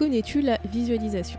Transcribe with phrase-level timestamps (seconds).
[0.00, 1.38] Connais-tu la visualisation?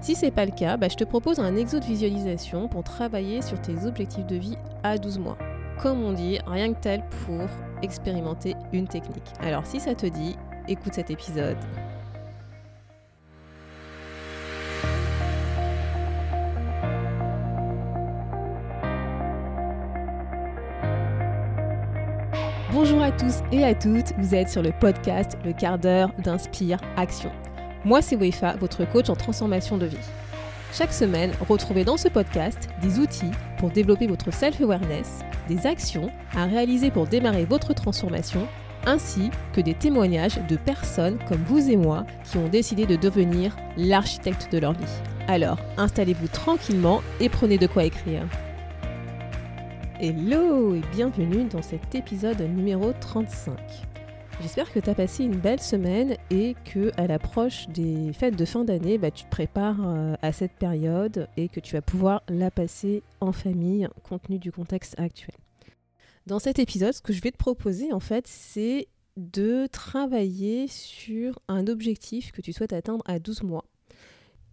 [0.00, 3.42] Si c'est pas le cas, bah, je te propose un exo de visualisation pour travailler
[3.42, 5.36] sur tes objectifs de vie à 12 mois.
[5.78, 7.46] Comme on dit, rien que tel pour
[7.82, 9.34] expérimenter une technique.
[9.40, 10.36] Alors si ça te dit,
[10.68, 11.58] écoute cet épisode.
[22.72, 26.78] Bonjour à tous et à toutes, vous êtes sur le podcast Le quart d'heure d'Inspire
[26.96, 27.30] Action.
[27.84, 29.96] Moi c'est Wefa, votre coach en transformation de vie.
[30.72, 36.44] Chaque semaine, retrouvez dans ce podcast des outils pour développer votre self-awareness, des actions à
[36.44, 38.46] réaliser pour démarrer votre transformation,
[38.86, 43.56] ainsi que des témoignages de personnes comme vous et moi qui ont décidé de devenir
[43.76, 45.02] l'architecte de leur vie.
[45.26, 48.22] Alors, installez-vous tranquillement et prenez de quoi écrire.
[50.00, 53.91] Hello et bienvenue dans cet épisode numéro 35.
[54.42, 58.44] J'espère que tu as passé une belle semaine et que à l'approche des fêtes de
[58.44, 62.24] fin d'année, bah, tu te prépares euh, à cette période et que tu vas pouvoir
[62.28, 65.36] la passer en famille compte tenu du contexte actuel.
[66.26, 71.38] Dans cet épisode, ce que je vais te proposer en fait, c'est de travailler sur
[71.46, 73.64] un objectif que tu souhaites atteindre à 12 mois.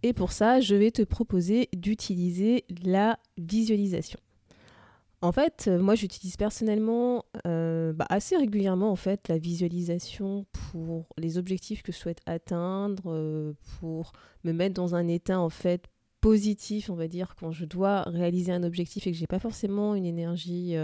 [0.04, 4.20] Et pour ça, je vais te proposer d'utiliser la visualisation.
[5.22, 11.08] En fait, euh, moi j'utilise personnellement euh, bah, assez régulièrement en fait la visualisation pour
[11.18, 14.12] les objectifs que je souhaite atteindre, euh, pour
[14.44, 15.84] me mettre dans un état en fait
[16.22, 19.94] positif, on va dire, quand je dois réaliser un objectif et que j'ai pas forcément
[19.94, 20.76] une énergie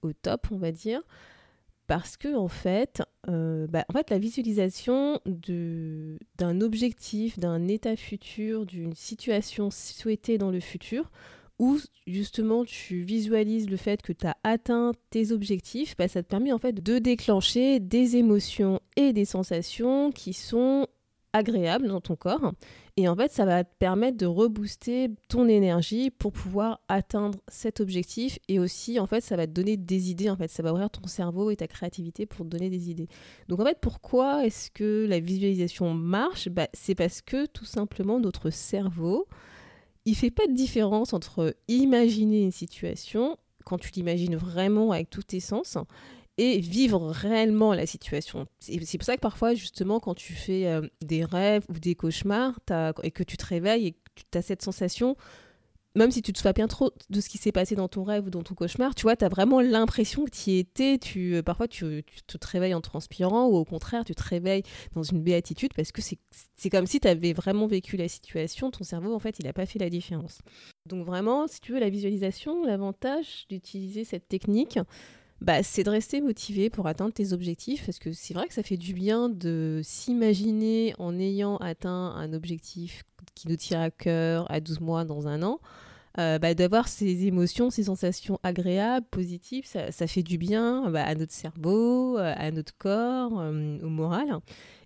[0.00, 1.02] au top, on va dire.
[1.86, 8.94] Parce que en fait, bah, en fait la visualisation d'un objectif, d'un état futur, d'une
[8.94, 11.10] situation souhaitée dans le futur,
[11.58, 16.28] où justement tu visualises le fait que tu as atteint tes objectifs, bah, ça te
[16.28, 20.86] permet en fait de déclencher des émotions et des sensations qui sont
[21.32, 22.52] agréables dans ton corps.
[22.96, 27.80] Et en fait, ça va te permettre de rebooster ton énergie pour pouvoir atteindre cet
[27.80, 28.38] objectif.
[28.48, 30.30] Et aussi, en fait, ça va te donner des idées.
[30.30, 33.08] En fait, ça va ouvrir ton cerveau et ta créativité pour te donner des idées.
[33.48, 36.48] Donc, en fait, pourquoi est-ce que la visualisation marche?
[36.48, 39.28] Bah, C'est parce que tout simplement, notre cerveau,
[40.08, 43.36] il fait pas de différence entre imaginer une situation,
[43.66, 45.76] quand tu l'imagines vraiment avec tous tes sens,
[46.38, 48.46] et vivre réellement la situation.
[48.58, 52.58] C'est pour ça que parfois, justement, quand tu fais euh, des rêves ou des cauchemars
[53.02, 55.16] et que tu te réveilles et que tu as cette sensation
[55.98, 58.26] même si tu te souviens bien trop de ce qui s'est passé dans ton rêve
[58.26, 60.98] ou dans ton cauchemar, tu vois, tu as vraiment l'impression que tu y étais.
[60.98, 64.62] Tu, euh, parfois, tu, te réveilles en transpirant ou au contraire, tu te réveilles
[64.94, 68.70] dans une béatitude parce que c'est comme si tu avais vraiment vécu la situation.
[68.70, 70.40] Ton cerveau, en fait, il n'a pas fait la différence.
[70.86, 74.78] Donc vraiment, si tu veux, la visualisation, l'avantage d'utiliser cette technique,
[75.40, 78.62] bah, c'est de rester motivé pour atteindre tes objectifs parce que c'est vrai que ça
[78.62, 83.04] fait du bien de s'imaginer en ayant atteint un objectif
[83.34, 85.60] qui nous tient à cœur à 12 mois dans un an.
[86.18, 91.14] Euh, bah, d'avoir ces émotions, ces sensations agréables, positives, ça, fait du bien bah, à
[91.14, 94.40] notre cerveau, euh, à notre corps, euh, au moral.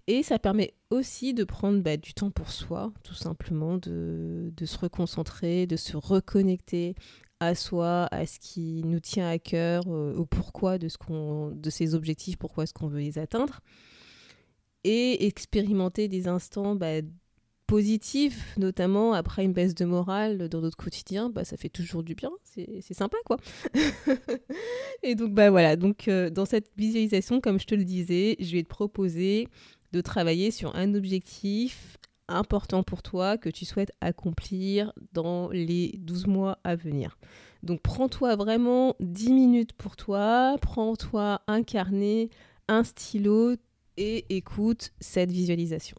[0.08, 4.78] Et ça permet aussi de prendre bah, du temps pour soi, tout simplement, de, se
[4.78, 6.96] reconcentrer, de se reconnecter
[7.40, 11.70] à soi, à ce qui nous tient à cœur, au pourquoi de, ce qu'on, de
[11.70, 13.60] ces objectifs, pourquoi est-ce qu'on veut les atteindre.
[14.84, 16.76] Et expérimenter des instants
[17.72, 22.14] positif, notamment après une baisse de morale dans notre quotidien, bah, ça fait toujours du
[22.14, 23.38] bien, c'est sympa quoi.
[25.02, 28.52] et donc bah voilà, donc euh, dans cette visualisation, comme je te le disais, je
[28.52, 29.48] vais te proposer
[29.92, 31.96] de travailler sur un objectif
[32.28, 37.16] important pour toi que tu souhaites accomplir dans les 12 mois à venir.
[37.62, 42.28] Donc prends-toi vraiment 10 minutes pour toi, prends-toi un carnet,
[42.68, 43.54] un stylo
[43.96, 45.96] et écoute cette visualisation.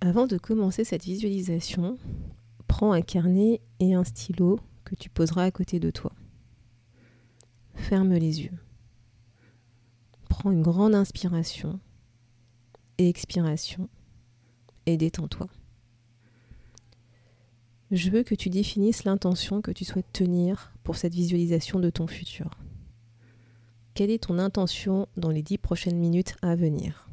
[0.00, 1.98] Avant de commencer cette visualisation,
[2.68, 6.12] prends un carnet et un stylo que tu poseras à côté de toi.
[7.74, 8.58] Ferme les yeux.
[10.28, 11.80] Prends une grande inspiration
[12.98, 13.88] et expiration
[14.84, 15.48] et détends-toi.
[17.90, 22.06] Je veux que tu définisses l'intention que tu souhaites tenir pour cette visualisation de ton
[22.06, 22.50] futur.
[23.94, 27.05] Quelle est ton intention dans les dix prochaines minutes à venir?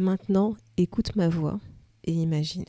[0.00, 1.60] Maintenant, écoute ma voix
[2.04, 2.64] et imagine.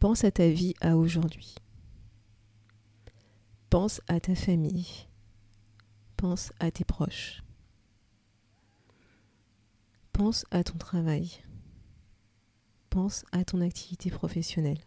[0.00, 1.56] Pense à ta vie à aujourd'hui.
[3.68, 4.88] Pense à ta famille.
[6.16, 7.42] Pense à tes proches.
[10.14, 11.30] Pense à ton travail.
[12.88, 14.80] Pense à ton activité professionnelle.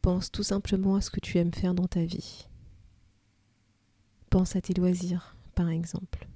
[0.00, 2.48] Pense tout simplement à ce que tu aimes faire dans ta vie.
[4.30, 6.26] Pense à tes loisirs, par exemple.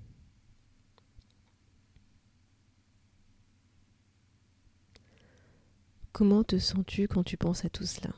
[6.12, 8.10] Comment te sens-tu quand tu penses à tout cela?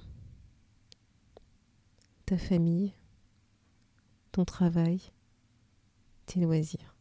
[2.26, 2.92] Ta famille,
[4.32, 5.12] ton travail,
[6.26, 6.96] tes loisirs?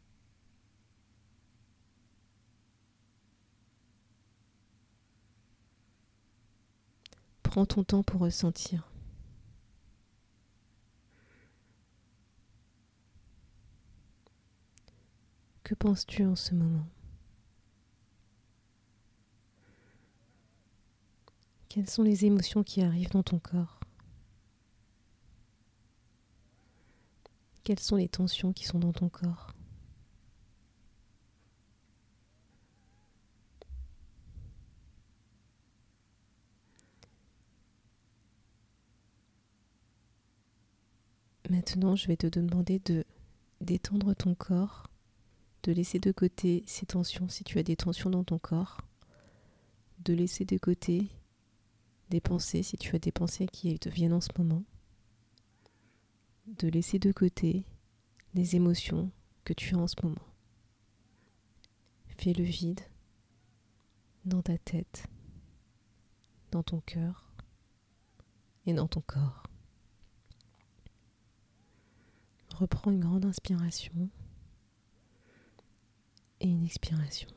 [7.41, 8.87] Prends ton temps pour ressentir.
[15.63, 16.85] Que penses-tu en ce moment?
[21.73, 23.79] Quelles sont les émotions qui arrivent dans ton corps?
[27.63, 29.55] Quelles sont les tensions qui sont dans ton corps?
[41.49, 43.03] Maintenant, je vais te demander de
[43.61, 44.91] détendre ton corps,
[45.63, 48.81] de laisser de côté ces tensions si tu as des tensions dans ton corps,
[50.05, 51.09] de laisser de côté
[52.13, 54.63] des pensées si tu as des pensées qui te viennent en ce moment,
[56.45, 57.65] de laisser de côté
[58.35, 59.09] les émotions
[59.43, 60.27] que tu as en ce moment.
[62.05, 62.81] Fais le vide
[64.25, 65.07] dans ta tête,
[66.51, 67.33] dans ton cœur
[68.67, 69.47] et dans ton corps.
[72.53, 74.07] Reprends une grande inspiration
[76.41, 77.29] et une expiration.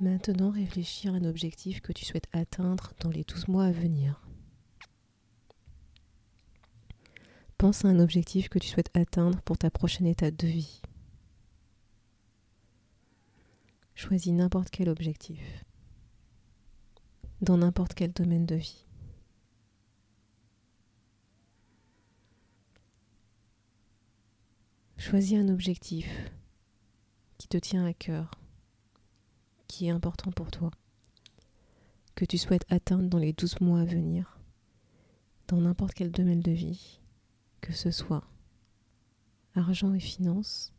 [0.00, 4.26] Maintenant, réfléchir à un objectif que tu souhaites atteindre dans les 12 mois à venir.
[7.58, 10.80] Pense à un objectif que tu souhaites atteindre pour ta prochaine étape de vie.
[13.94, 15.66] Choisis n'importe quel objectif
[17.42, 18.86] dans n'importe quel domaine de vie.
[24.96, 26.08] Choisis un objectif
[27.36, 28.39] qui te tient à cœur
[29.70, 30.72] qui est important pour toi,
[32.16, 34.40] que tu souhaites atteindre dans les 12 mois à venir,
[35.46, 37.00] dans n'importe quel domaine de vie,
[37.60, 38.24] que ce soit
[39.54, 40.72] argent et finances,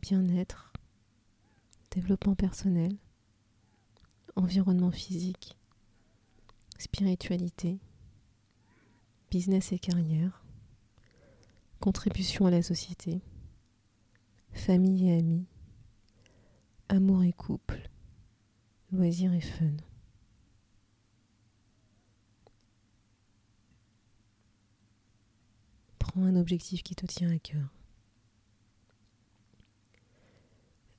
[0.00, 0.72] bien-être,
[1.90, 2.96] développement personnel,
[4.36, 5.58] environnement physique,
[6.78, 7.78] spiritualité,
[9.30, 10.42] business et carrière,
[11.78, 13.20] contribution à la société,
[14.52, 15.46] famille et amis,
[16.92, 17.88] amour et couple,
[18.92, 19.72] loisirs et fun.
[25.98, 27.66] Prends un objectif qui te tient à cœur.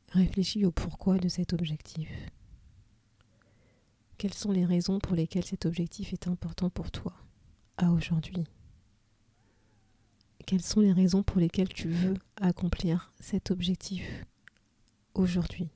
[0.09, 2.09] Réfléchis au pourquoi de cet objectif.
[4.17, 7.13] Quelles sont les raisons pour lesquelles cet objectif est important pour toi
[7.77, 8.45] à aujourd'hui?
[10.47, 14.25] Quelles sont les raisons pour lesquelles tu veux accomplir cet objectif
[15.13, 15.69] aujourd'hui?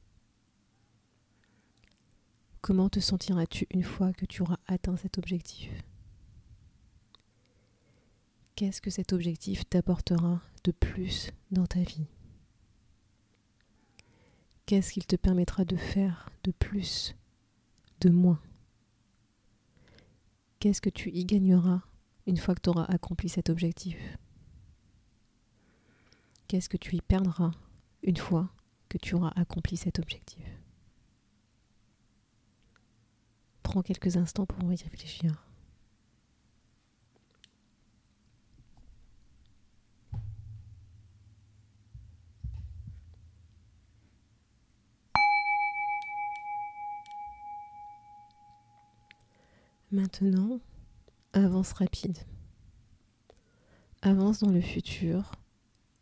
[2.62, 5.72] Comment te sentiras-tu une fois que tu auras atteint cet objectif?
[8.56, 12.08] Qu'est-ce que cet objectif t'apportera de plus dans ta vie?
[14.66, 17.16] Qu'est-ce qu'il te permettra de faire de plus,
[18.02, 18.42] de moins?
[20.60, 21.84] Qu'est-ce que tu y gagneras
[22.26, 23.98] une fois que tu auras accompli cet objectif?
[26.48, 27.52] Qu'est-ce que tu y perdras
[28.04, 28.50] une fois
[28.90, 30.44] que tu auras accompli cet objectif?
[33.68, 35.46] Prends quelques instants pour y réfléchir.
[49.92, 50.62] Maintenant,
[51.34, 52.18] avance rapide.
[54.02, 55.34] Avance dans le futur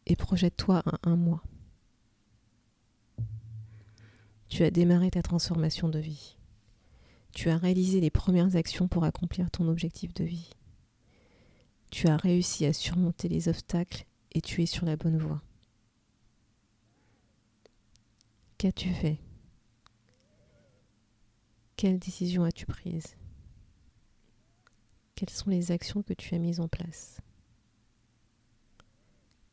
[0.06, 1.42] et projette-toi à un mois.
[4.50, 6.38] Tu as démarré ta transformation de vie.
[7.36, 10.50] Tu as réalisé les premières actions pour accomplir ton objectif de vie.
[11.92, 15.44] Tu as réussi à surmonter les obstacles et tu es sur la bonne voie.
[18.58, 19.20] Qu'as-tu fait?
[21.76, 23.18] Quelles décisions as-tu prises?
[25.16, 27.20] Quelles sont les actions que tu as mises en place?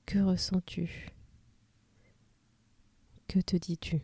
[0.06, 1.10] Que ressens-tu?
[3.26, 4.02] Que te dis-tu?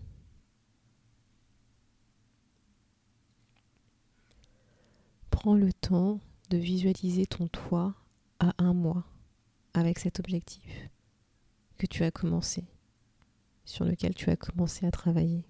[5.31, 6.21] Prends le temps
[6.51, 7.95] de visualiser ton toit
[8.39, 9.05] à un mois
[9.75, 10.89] avec cet objectif.
[11.79, 12.65] que tu as commencé,
[13.65, 15.45] sur lequel tu as commencé à travailler.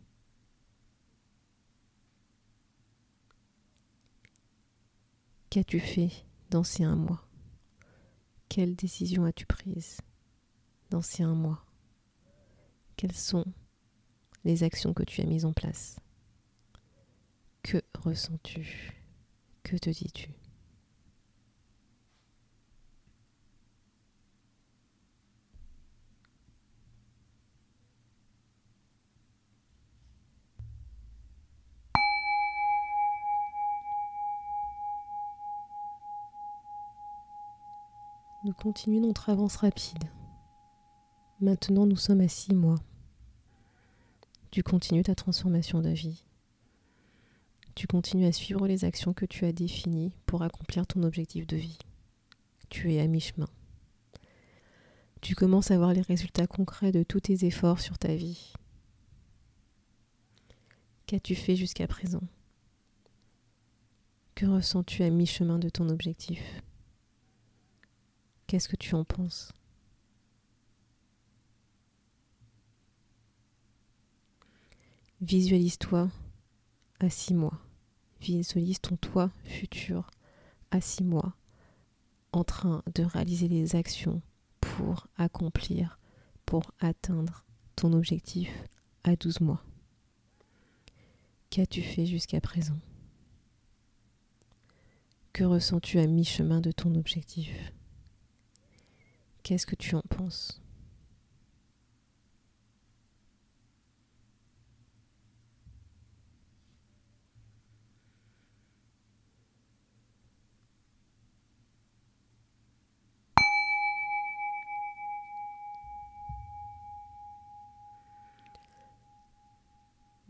[5.51, 6.11] Qu'as-tu fait
[6.51, 7.27] dans ces un mois?
[8.51, 10.03] Quelle décision as-tu prise
[10.91, 11.65] dans ces un mois?
[12.97, 13.47] Quelles sont
[14.45, 15.99] les actions que tu as mises en place?
[17.63, 18.98] Que ressens-tu?
[19.69, 20.31] Que te dis-tu?
[38.45, 39.99] Nous continuons notre avance rapide.
[41.43, 42.79] Maintenant, nous sommes à six mois.
[44.51, 46.25] Tu continues ta transformation de vie.
[47.79, 51.57] Tu continues à suivre les actions que tu as définies pour accomplir ton objectif de
[51.57, 51.79] vie.
[52.71, 53.49] Tu es à mi-chemin.
[55.21, 58.53] Tu commences à voir les résultats concrets de tous tes efforts sur ta vie.
[61.07, 62.25] Qu'as-tu fait jusqu'à présent?
[64.35, 66.43] Que ressens-tu à mi-chemin de ton objectif?
[68.49, 69.53] Qu'est-ce que tu en penses?
[75.21, 76.11] Visualise-toi
[76.99, 77.63] à six mois.
[78.21, 80.11] Visualise ton toi futur
[80.71, 81.35] à six mois
[82.33, 84.21] en train de réaliser les actions
[84.61, 85.99] pour accomplir,
[86.45, 87.45] pour atteindre
[87.77, 88.51] ton objectif
[89.05, 89.63] à 12 mois.
[91.51, 92.79] Qu'as-tu fait jusqu'à présent?
[95.33, 97.73] Que ressens-tu à mi-chemin de ton objectif?
[99.43, 100.61] Qu'est-ce que tu en penses?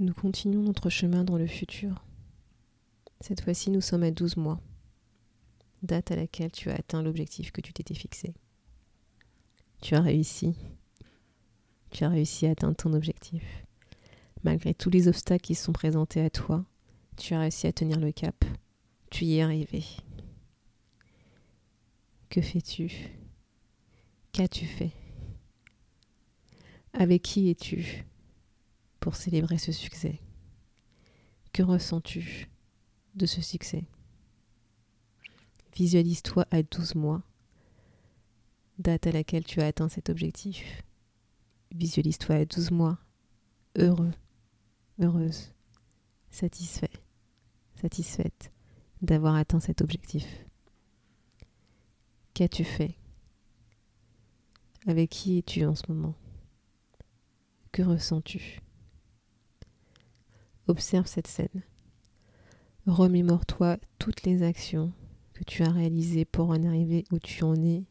[0.00, 2.04] Nous continuons notre chemin dans le futur.
[3.20, 4.60] Cette fois-ci, nous sommes à 12 mois,
[5.82, 8.32] date à laquelle tu as atteint l'objectif que tu t'étais fixé.
[9.82, 10.54] Tu as réussi.
[11.90, 13.42] Tu as réussi à atteindre ton objectif.
[14.44, 16.64] Malgré tous les obstacles qui sont présentés à toi,
[17.16, 18.44] tu as réussi à tenir le cap.
[19.10, 19.82] Tu y es arrivé.
[22.30, 22.92] Que fais-tu?
[24.30, 24.92] Qu'as-tu fait?
[26.92, 28.04] Avec qui es-tu?
[29.16, 30.20] Célébrer ce succès.
[31.52, 32.48] Que ressens-tu
[33.14, 33.84] de ce succès?
[35.74, 37.22] Visualise-toi à 12 mois
[38.78, 40.82] date à laquelle tu as atteint cet objectif.
[41.74, 42.98] Visualise-toi à 12 mois,
[43.76, 44.12] heureux,
[45.00, 45.52] heureuse,
[46.30, 46.90] satisfait,
[47.80, 48.50] satisfaite
[49.02, 50.24] d'avoir atteint cet objectif.
[52.34, 52.96] Qu'as-tu fait?
[54.86, 56.14] Avec qui es-tu en ce moment?
[57.72, 58.60] Que ressens-tu?
[60.68, 61.62] Observe cette scène.
[62.86, 64.92] Remémore-toi toutes les actions
[65.32, 67.84] que tu as réalisées pour en arriver où tu en es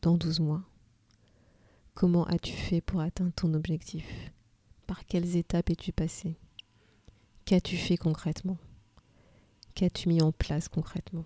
[0.00, 0.62] dans 12 mois.
[1.94, 4.06] Comment as-tu fait pour atteindre ton objectif?
[4.86, 6.38] Par quelles étapes es-tu passé?
[7.46, 8.58] Qu'as-tu fait concrètement?
[9.74, 11.24] Qu'as-tu mis en place concrètement?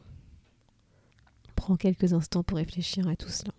[1.54, 3.52] Prends quelques instants pour réfléchir à tout cela.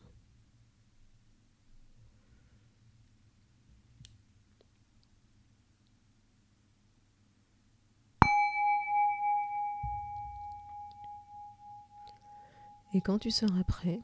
[12.93, 14.01] Et quand tu seras prêt,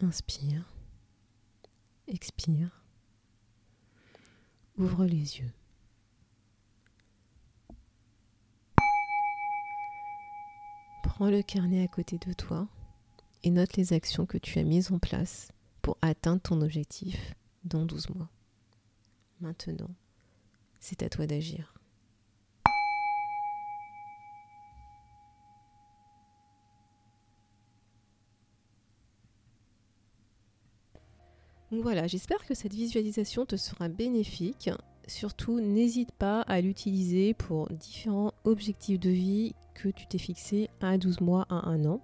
[0.00, 0.64] Inspire.
[2.08, 2.84] Expire.
[4.76, 5.52] Ouvre les yeux.
[11.04, 12.68] Prends le carnet à côté de toi
[13.44, 17.86] et note les actions que tu as mises en place pour atteindre ton objectif dans
[17.86, 18.28] 12 mois.
[19.40, 19.94] Maintenant,
[20.80, 21.73] c'est à toi d'agir.
[31.82, 34.70] Voilà, j'espère que cette visualisation te sera bénéfique.
[35.06, 40.98] Surtout, n'hésite pas à l'utiliser pour différents objectifs de vie que tu t'es fixé à
[40.98, 42.00] 12 mois, à 1 an.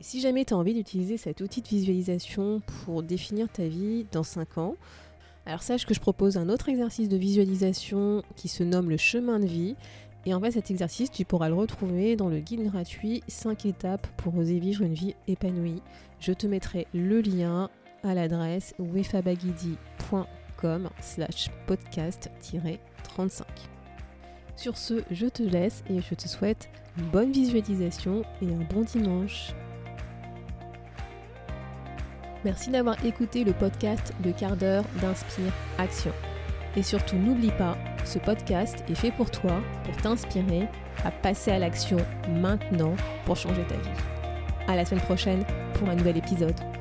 [0.00, 4.22] Si jamais tu as envie d'utiliser cet outil de visualisation pour définir ta vie dans
[4.22, 4.76] 5 ans,
[5.44, 9.40] alors sache que je propose un autre exercice de visualisation qui se nomme le chemin
[9.40, 9.76] de vie.
[10.26, 14.06] Et en fait, cet exercice, tu pourras le retrouver dans le guide gratuit 5 étapes
[14.18, 15.82] pour oser vivre une vie épanouie.
[16.20, 17.70] Je te mettrai le lien
[18.02, 23.44] à l'adresse wefabagidi.com slash podcast-35.
[24.56, 28.82] Sur ce, je te laisse et je te souhaite une bonne visualisation et un bon
[28.82, 29.54] dimanche.
[32.44, 36.12] Merci d'avoir écouté le podcast Le quart d'heure d'Inspire Action.
[36.76, 40.68] Et surtout, n'oublie pas, ce podcast est fait pour toi, pour t'inspirer
[41.04, 43.88] à passer à l'action maintenant pour changer ta vie.
[44.66, 46.77] À la semaine prochaine pour un nouvel épisode.